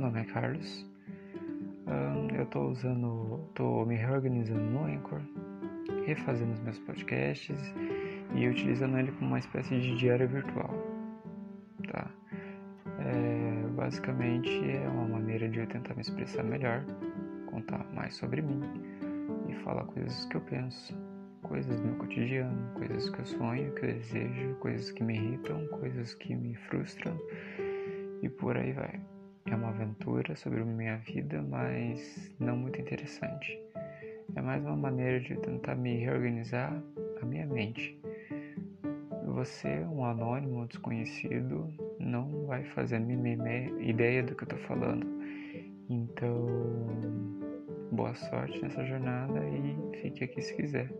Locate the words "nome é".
0.00-0.24